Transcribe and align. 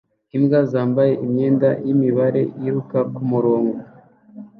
Imbwa 0.37 0.59
zambaye 0.71 1.13
imyenda 1.25 1.69
yimibare 1.85 2.41
iruka 2.65 2.99
kumurongo 3.15 3.77